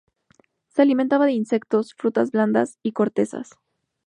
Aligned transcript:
Se 0.69 0.81
alimenta 0.81 1.19
de 1.19 1.31
insectos, 1.31 1.93
frutas 1.93 2.31
blandas 2.31 2.79
y 2.81 2.93
cortezas. 2.93 3.51